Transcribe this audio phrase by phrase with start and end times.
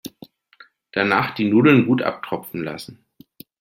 [0.93, 3.05] Danach die Nudeln gut abtropfen lassen.